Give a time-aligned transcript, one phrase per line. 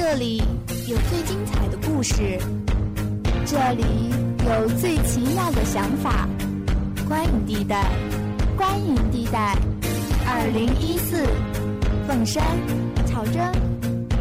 [0.00, 0.40] 这里
[0.86, 2.38] 有最精彩的故事，
[3.44, 3.82] 这里
[4.46, 6.28] 有最奇妙的想法。
[7.08, 7.90] 观影地带，
[8.56, 9.56] 观影地带，
[10.24, 11.26] 二零一四，
[12.06, 12.44] 凤山、
[13.06, 13.34] 草真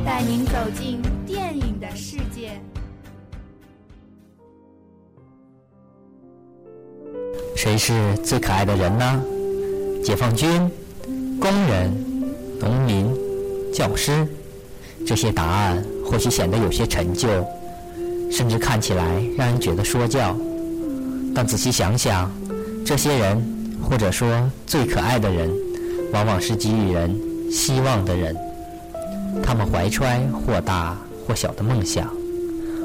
[0.03, 2.59] 带您走进电影的世界。
[7.55, 9.23] 谁是最可爱的人呢？
[10.03, 10.49] 解放军、
[11.39, 11.93] 工人、
[12.59, 13.13] 农民、
[13.71, 14.27] 教师。
[15.07, 17.29] 这些答案或许显得有些陈旧，
[18.29, 20.35] 甚至看起来让人觉得说教。
[21.33, 22.29] 但仔细想想，
[22.85, 23.41] 这些人，
[23.81, 24.27] 或者说
[24.65, 25.49] 最可爱的人，
[26.11, 27.17] 往往是给予人
[27.49, 28.35] 希望的人。
[29.41, 32.13] 他们怀揣或大或小的梦想，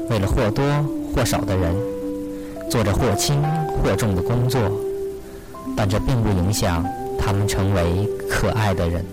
[0.09, 0.63] 为了或多
[1.13, 1.75] 或少的人，
[2.69, 3.43] 做着或轻
[3.83, 4.61] 或重的工作，
[5.75, 6.85] 但这并不影响
[7.19, 9.05] 他们成为可爱的人。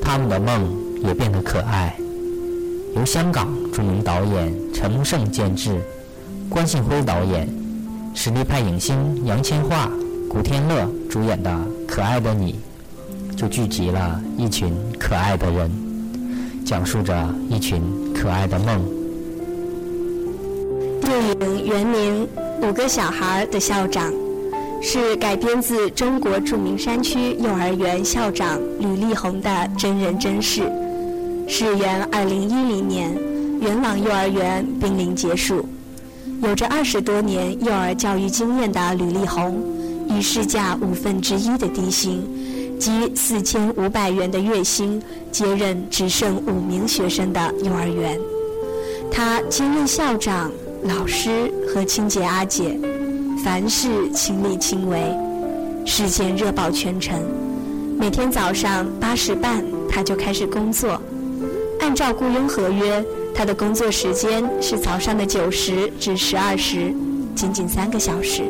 [0.00, 0.87] 他们的梦。
[1.02, 1.94] 也变得可爱。
[2.96, 5.80] 由香港著名导演陈木胜监制，
[6.48, 7.48] 关信辉导演，
[8.14, 9.88] 实力派影星杨千嬅、
[10.28, 11.50] 古天乐主演的
[11.86, 12.58] 《可爱的你》，
[13.36, 15.70] 就聚集了一群可爱的人，
[16.64, 18.84] 讲述着一群可爱的梦。
[21.02, 22.26] 电影原名
[22.68, 24.10] 《五个小孩的校长》，
[24.82, 30.62] 是改编自中国著名山区幼儿园校长吕丽红的真人真事。
[31.50, 33.10] 是原二零一零年，
[33.58, 35.66] 元朗幼儿园濒临结束。
[36.42, 39.58] 有着二十多年幼儿教育经验的吕丽红，
[40.10, 42.22] 以市价五分之一的低薪，
[42.78, 48.20] 即四千五百元的月薪，接任只剩五名学生的幼儿园。
[49.10, 52.78] 他兼任校长、老师和清洁阿姐，
[53.42, 55.00] 凡事亲力亲为，
[55.86, 57.18] 事件热爆全城。
[57.98, 61.00] 每天早上八时半，他就开始工作。
[61.88, 63.02] 按照雇佣合约，
[63.34, 66.94] 他的工作时间是早上的九时至十二时，
[67.34, 68.42] 仅仅三个小时。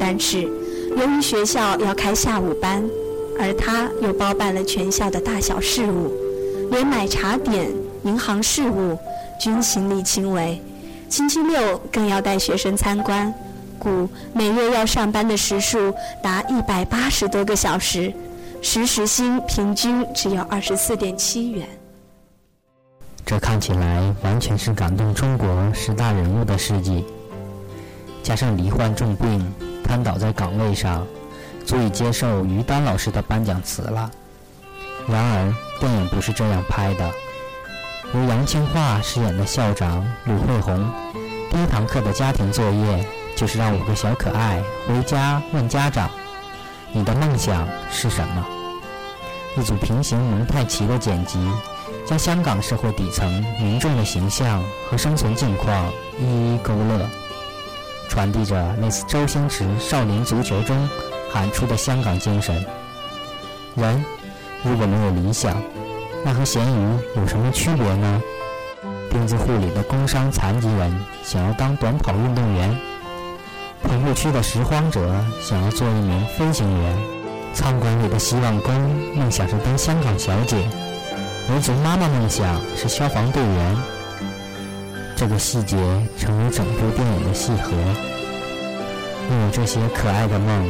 [0.00, 0.42] 但是，
[0.96, 2.82] 由于学校要开下午班，
[3.38, 6.12] 而他又包办了全校的大小事务，
[6.72, 7.70] 连买茶点、
[8.02, 8.98] 银行事务
[9.38, 10.60] 均亲力亲为。
[11.08, 13.32] 星期六更要带学生参观，
[13.78, 18.12] 故每月要上班的时数达一百八十多个小时，
[18.60, 21.64] 时时薪平均只有二十四点七元。
[23.24, 27.04] 这看起来完全是感动中国十大人物的事迹，
[28.22, 31.06] 加上罹患重病瘫倒在岗位上，
[31.64, 34.10] 足以接受于丹老师的颁奖词了。
[35.08, 37.10] 然而，电影不是这样拍的。
[38.12, 40.90] 由杨千嬅饰演的校长吕慧红，
[41.50, 46.10] 第一堂课的家庭作业就是让五个小可爱回家问家长
[46.92, 48.46] ：“你的梦想是什么？”
[49.56, 51.38] 一组平行蒙太奇的剪辑。
[52.04, 53.30] 将香港社会底层
[53.60, 57.08] 民众的形象和生存境况一一勾勒，
[58.08, 60.88] 传递着类似周星驰《少林足球》中
[61.32, 62.64] 喊出的香港精神：
[63.76, 64.04] 人
[64.62, 65.56] 如果没有理想，
[66.24, 68.22] 那和咸鱼有什么区别呢？
[69.10, 72.76] 钉子户里的工伤残疾人想要当短跑运动员，
[73.82, 75.00] 棚户区的拾荒者
[75.40, 76.98] 想要做一名飞行员，
[77.54, 78.74] 餐馆里的希望工
[79.14, 80.68] 梦想着当香港小姐。
[81.50, 83.76] 维族妈妈梦想是消防队员，
[85.16, 85.76] 这个细节
[86.18, 87.72] 成为整部电影的细核。
[89.30, 90.68] 因为这些可爱的梦，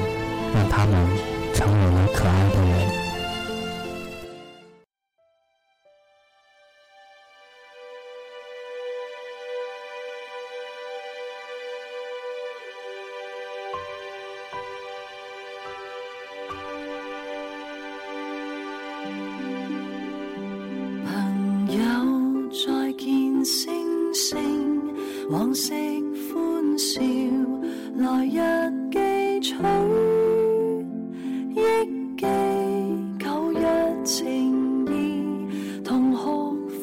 [0.54, 1.06] 让他们
[1.54, 3.11] 成为了可爱的人。
[25.30, 25.72] 往昔
[26.28, 27.00] 欢笑
[27.96, 29.54] 来日记取
[31.54, 31.60] 忆
[32.16, 32.26] 记
[33.18, 36.22] 旧日情谊同学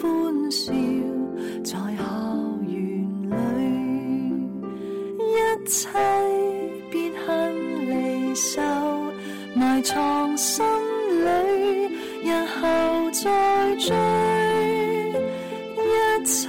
[0.01, 0.71] 欢笑
[1.63, 2.03] 在校
[2.65, 2.79] 园
[3.29, 4.33] 里
[5.19, 5.89] 一切
[6.89, 7.53] 别恨
[7.89, 8.61] 离愁
[9.53, 10.65] 埋藏心
[11.25, 11.89] 里
[12.23, 13.95] 日后再追
[15.75, 16.47] 一切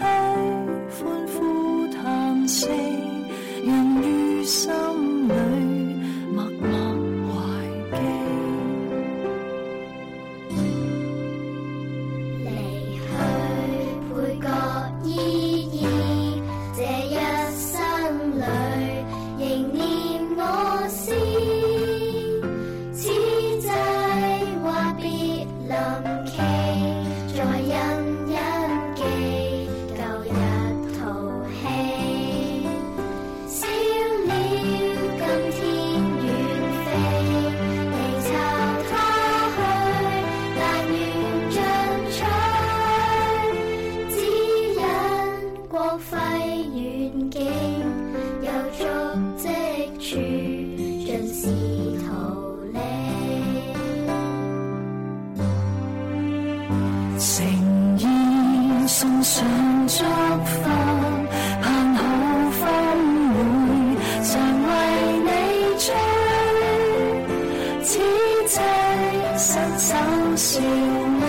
[70.37, 71.25] 笑纳，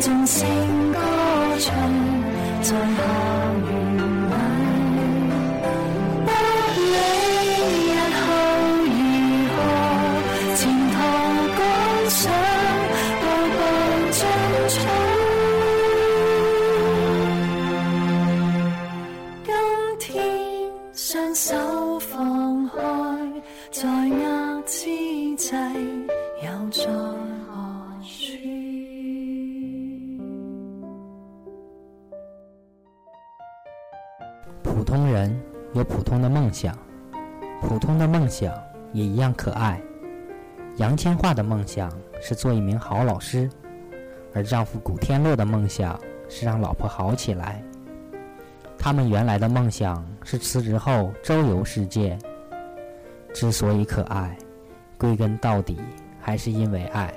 [0.00, 0.46] 纵声
[0.92, 0.98] 歌
[1.58, 1.68] 唱
[2.62, 3.02] 在校
[3.66, 4.32] 园里。
[6.24, 6.28] 不
[6.78, 6.94] 理
[7.88, 8.22] 日后
[8.86, 8.96] 如
[9.52, 9.58] 何，
[10.54, 10.60] 前
[10.92, 10.94] 途
[11.58, 11.60] 赶
[12.10, 12.20] 上，
[13.20, 13.22] 步
[13.52, 13.58] 步
[14.12, 14.20] 进
[14.68, 14.74] 取。
[19.44, 19.50] 今
[19.98, 20.06] 天
[20.94, 21.44] 双手
[21.98, 22.10] 放
[22.68, 22.72] 开，
[23.72, 24.76] 在握之
[25.36, 25.50] 际，
[26.42, 26.80] 又在
[35.82, 36.76] 普通的梦想，
[37.60, 38.52] 普通的梦想
[38.92, 39.80] 也一样可爱。
[40.76, 43.50] 杨千嬅的梦想是做一名好老师，
[44.34, 45.98] 而丈夫古天乐的梦想
[46.28, 47.62] 是让老婆好起来。
[48.78, 52.18] 他们原来的梦想是辞职后周游世界。
[53.34, 54.36] 之所以可爱，
[54.98, 55.78] 归根到底
[56.20, 57.12] 还是因为爱。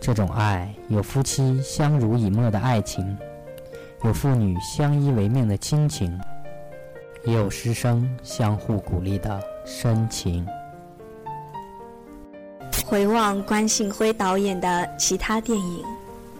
[0.00, 3.16] 这种爱有夫妻相濡以沫的爱情，
[4.02, 6.18] 有父女相依为命的亲情。
[7.24, 10.46] 也有师生相互鼓励的深情。
[12.86, 15.84] 回望关信辉导演的其他电影，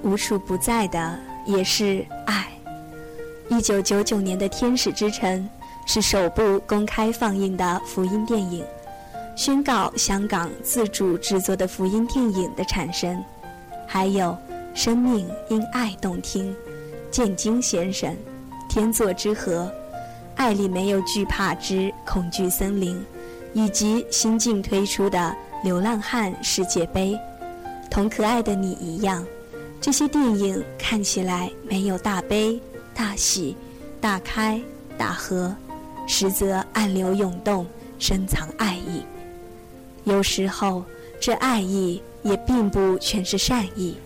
[0.03, 2.49] 无处不在的也是爱。
[3.49, 5.49] 一九九九年的《天使之城》
[5.93, 8.65] 是首部公开放映的福音电影，
[9.37, 13.23] 宣告香港自主制作的福音电影的产生。
[13.87, 14.31] 还有
[14.73, 16.53] 《生命因爱动听》、
[17.11, 18.11] 《剑金先生》、
[18.69, 19.71] 《天作之合》。
[20.37, 23.05] 爱里没有惧怕之恐惧森林，
[23.53, 25.19] 以及新近推出的
[25.65, 27.12] 《流浪汉世界杯》，
[27.91, 29.25] 同可爱的你一样，
[29.81, 32.61] 这些电影看起来没有大悲、
[32.94, 33.56] 大喜、
[34.00, 34.61] 大开、
[34.97, 35.55] 大合，
[36.06, 37.67] 实则暗流涌动，
[37.99, 39.05] 深藏爱意。
[40.05, 40.83] 有时候，
[41.21, 43.97] 这爱意也并不全是善意。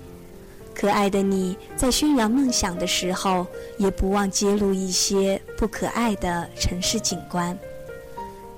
[0.74, 3.46] 可爱的你在宣扬梦想的时候，
[3.78, 7.58] 也不忘揭露一些不可爱的城市景观。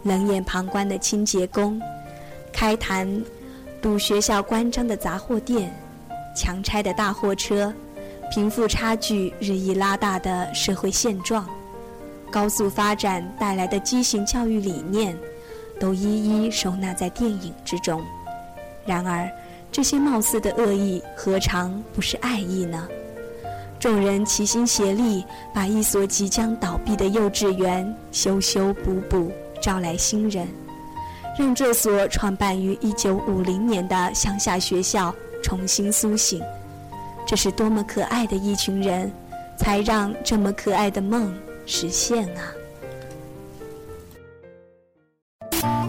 [0.02, 1.80] 冷眼旁观的清洁工，
[2.52, 3.08] 开坛
[3.80, 5.72] 堵学校关张的杂货店，
[6.34, 7.72] 强拆的大货车，
[8.32, 11.48] 贫富差距日益拉大的社会现状，
[12.28, 15.16] 高速发展带来的畸形教育理念，
[15.78, 16.00] 都一
[16.44, 18.04] 一收纳在电影之中。
[18.84, 19.30] 然而。
[19.72, 22.88] 这些貌似的恶意，何尝不是爱意呢？
[23.78, 29.30] 众人齐心协力，把一所即将倒闭的幼稚园修修补补，
[29.60, 30.48] 招来新人，
[31.38, 36.42] 让这所创办于1950年的乡下学校重新苏醒。
[37.26, 39.12] 这是多么可爱的一群人，
[39.58, 41.34] 才让这么可爱的梦
[41.66, 42.40] 实现啊！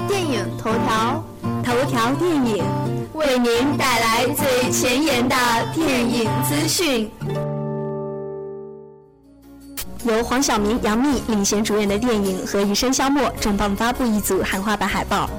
[0.08, 1.24] 电影头条，
[1.64, 2.64] 头条电影。
[3.14, 5.36] 为您带来最前沿的
[5.74, 7.10] 电影资讯。
[10.04, 15.30] 由黄晓明、杨幂领衔主演的电影《何以笙箫默》重磅发布一组汉化版海报，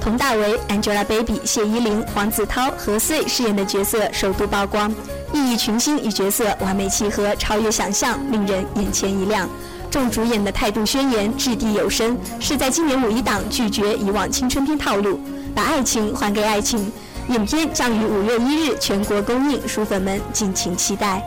[0.00, 4.94] 佟大为、Angelababy、谢依霖、黄子韬、何穗饰演的角色首度曝光，
[5.32, 9.48] 熠熠群星与角色完美契合，超越想象，令人眼前一亮。
[9.90, 15.20] 众主演的态度宣言掷地有声，是在今年五一档拒绝以往青春片套路，
[15.54, 16.90] 把爱情还给爱情。
[17.28, 21.26] 影片将于五月一日全国公映，书粉们敬请期待。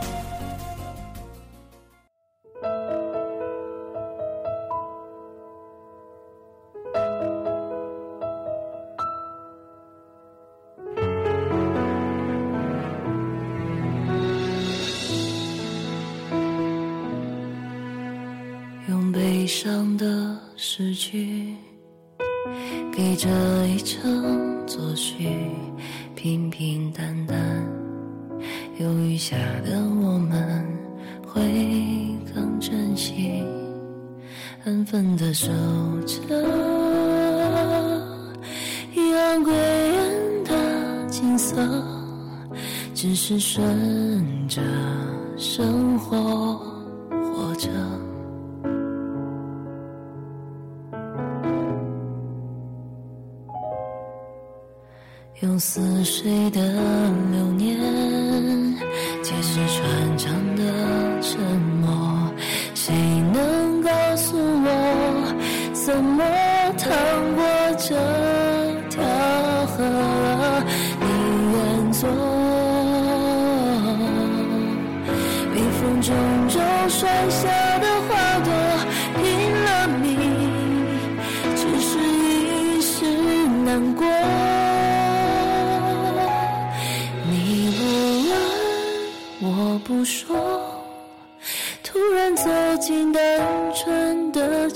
[26.17, 27.38] 平平淡淡，
[28.79, 30.65] 有余下的我们
[31.27, 31.39] 会
[32.33, 33.43] 更珍惜，
[34.65, 35.47] 安分的守
[36.07, 36.41] 着
[38.95, 41.55] 阳归人的景色，
[42.95, 44.59] 只是顺着
[45.38, 46.59] 生活
[55.41, 56.60] 用似水的
[57.32, 57.77] 流年，
[59.22, 60.63] 解释船长的
[61.22, 61.39] 沉
[61.79, 62.34] 默。
[62.74, 62.91] 谁
[63.32, 65.32] 能告诉我，
[65.74, 66.24] 怎么
[66.75, 66.89] 趟
[67.36, 67.46] 过
[67.77, 67.96] 这
[68.89, 69.03] 条
[69.67, 69.84] 河？
[71.01, 71.08] 宁
[71.51, 72.10] 愿做
[75.79, 76.15] 风中
[76.50, 77.48] 舟摔下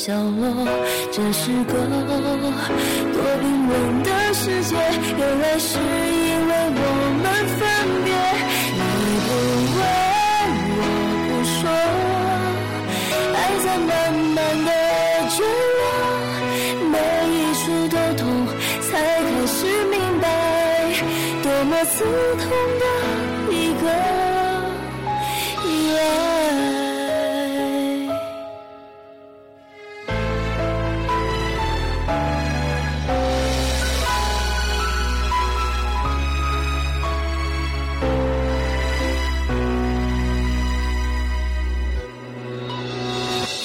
[0.04, 0.50] 角落，
[1.12, 4.76] 这是个多冰冷的世界，
[5.16, 5.82] 原来是因
[6.48, 6.80] 为我
[7.22, 7.62] 们分
[8.04, 8.10] 别。
[8.74, 8.82] 你
[9.28, 9.30] 不
[9.78, 9.80] 问，
[10.74, 10.82] 我
[11.28, 11.62] 不说，
[13.36, 13.90] 爱在慢
[14.34, 14.70] 慢的
[15.38, 15.46] 坠
[15.78, 15.84] 落，
[16.90, 16.96] 每
[17.30, 18.26] 一处都痛，
[18.90, 18.90] 才
[19.22, 19.58] 开始
[19.92, 20.26] 明白，
[21.44, 21.94] 多么刺
[22.38, 22.50] 痛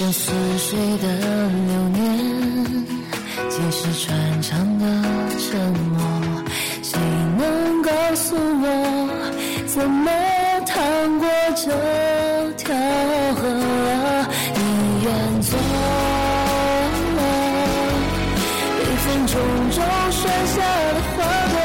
[0.07, 1.05] 有似水的
[1.49, 1.99] 流年，
[3.49, 4.85] 即是穿肠的
[5.37, 5.59] 沉
[5.89, 5.99] 默。
[6.81, 6.97] 谁
[7.37, 8.65] 能告诉我，
[9.67, 10.09] 怎么
[10.65, 11.67] 趟过这
[12.53, 12.73] 条
[13.35, 13.41] 河？
[14.55, 14.59] 你
[15.03, 15.11] 愿
[15.41, 15.59] 做，
[18.79, 19.35] 一分钟
[19.71, 19.77] 中
[20.09, 20.23] 摔
[20.55, 20.55] 下
[20.93, 21.17] 的花
[21.51, 21.55] 朵，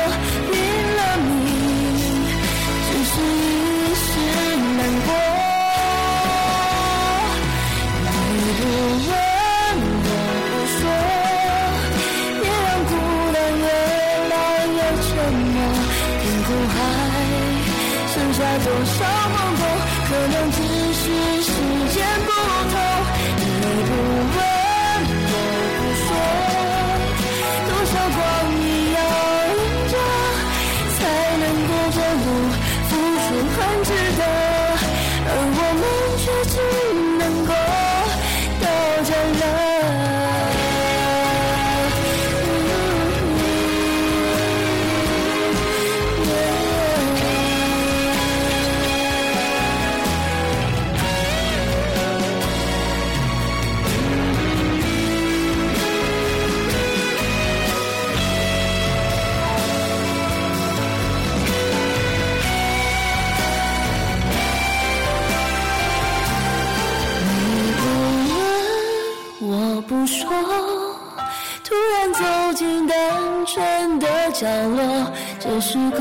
[75.65, 75.97] 是个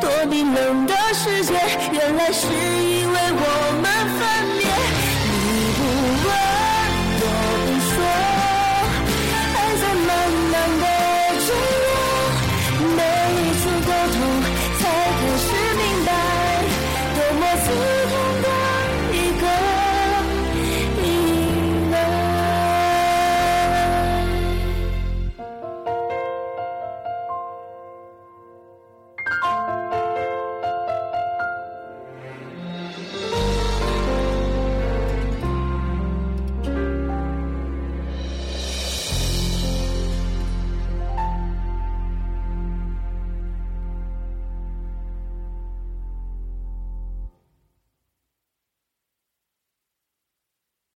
[0.00, 1.52] 多冰冷的世界，
[1.92, 3.44] 原来是因为我
[3.82, 3.84] 们
[4.18, 4.20] 分